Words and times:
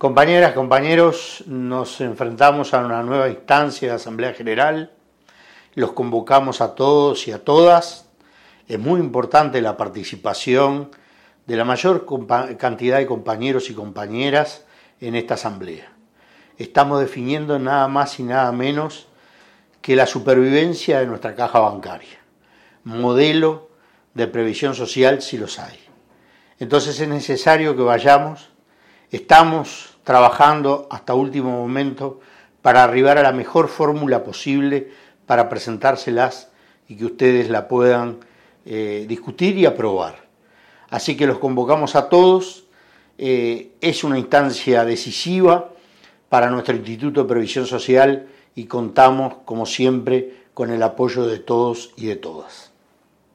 Compañeras, 0.00 0.54
compañeros, 0.54 1.44
nos 1.46 2.00
enfrentamos 2.00 2.72
a 2.72 2.78
una 2.78 3.02
nueva 3.02 3.28
instancia 3.28 3.90
de 3.90 3.94
Asamblea 3.96 4.32
General. 4.32 4.92
Los 5.74 5.92
convocamos 5.92 6.62
a 6.62 6.74
todos 6.74 7.28
y 7.28 7.32
a 7.32 7.44
todas. 7.44 8.08
Es 8.66 8.78
muy 8.78 8.98
importante 8.98 9.60
la 9.60 9.76
participación 9.76 10.90
de 11.46 11.54
la 11.54 11.66
mayor 11.66 12.06
cantidad 12.56 12.96
de 12.96 13.04
compañeros 13.04 13.68
y 13.68 13.74
compañeras 13.74 14.64
en 15.02 15.16
esta 15.16 15.34
Asamblea. 15.34 15.92
Estamos 16.56 16.98
definiendo 16.98 17.58
nada 17.58 17.86
más 17.86 18.18
y 18.20 18.22
nada 18.22 18.50
menos 18.52 19.06
que 19.82 19.96
la 19.96 20.06
supervivencia 20.06 21.00
de 21.00 21.08
nuestra 21.08 21.34
caja 21.34 21.58
bancaria, 21.58 22.20
modelo 22.84 23.68
de 24.14 24.28
previsión 24.28 24.74
social 24.74 25.20
si 25.20 25.36
los 25.36 25.58
hay. 25.58 25.78
Entonces 26.58 26.98
es 27.00 27.08
necesario 27.08 27.76
que 27.76 27.82
vayamos, 27.82 28.49
estamos 29.10 29.98
trabajando 30.04 30.86
hasta 30.90 31.14
último 31.14 31.50
momento 31.50 32.20
para 32.62 32.84
arribar 32.84 33.18
a 33.18 33.22
la 33.22 33.32
mejor 33.32 33.68
fórmula 33.68 34.22
posible 34.24 34.90
para 35.26 35.48
presentárselas 35.48 36.50
y 36.88 36.96
que 36.96 37.04
ustedes 37.04 37.48
la 37.48 37.68
puedan 37.68 38.18
eh, 38.64 39.06
discutir 39.08 39.56
y 39.56 39.66
aprobar. 39.66 40.26
Así 40.90 41.16
que 41.16 41.26
los 41.26 41.38
convocamos 41.38 41.94
a 41.94 42.08
todos. 42.08 42.64
Eh, 43.16 43.72
es 43.80 44.02
una 44.02 44.18
instancia 44.18 44.84
decisiva 44.84 45.70
para 46.28 46.50
nuestro 46.50 46.74
Instituto 46.74 47.22
de 47.22 47.28
Previsión 47.28 47.66
Social 47.66 48.28
y 48.54 48.64
contamos, 48.64 49.34
como 49.44 49.66
siempre, 49.66 50.40
con 50.54 50.70
el 50.70 50.82
apoyo 50.82 51.26
de 51.26 51.38
todos 51.38 51.92
y 51.96 52.06
de 52.06 52.16
todas. 52.16 52.69